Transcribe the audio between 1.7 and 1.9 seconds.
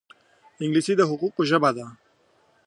ده